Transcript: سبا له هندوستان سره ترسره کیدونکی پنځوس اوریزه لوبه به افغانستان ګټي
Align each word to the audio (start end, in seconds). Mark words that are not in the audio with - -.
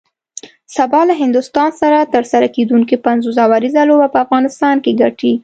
سبا 0.75 1.01
له 1.09 1.13
هندوستان 1.23 1.69
سره 1.81 2.09
ترسره 2.13 2.47
کیدونکی 2.55 2.95
پنځوس 3.07 3.35
اوریزه 3.45 3.81
لوبه 3.89 4.07
به 4.11 4.19
افغانستان 4.25 4.75
ګټي 5.01 5.33